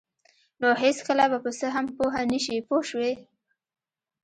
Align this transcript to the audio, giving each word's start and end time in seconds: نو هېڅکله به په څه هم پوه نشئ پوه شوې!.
نو 0.61 0.67
هېڅکله 0.83 1.25
به 1.31 1.37
په 1.45 1.51
څه 1.59 1.67
هم 1.75 1.85
پوه 1.95 2.15
نشئ 2.31 2.57
پوه 2.67 2.81
شوې!. 2.89 3.13